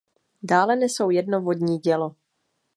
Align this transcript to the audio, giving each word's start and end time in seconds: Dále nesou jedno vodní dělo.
Dále 0.43 0.75
nesou 0.75 1.09
jedno 1.09 1.41
vodní 1.41 1.79
dělo. 1.79 2.15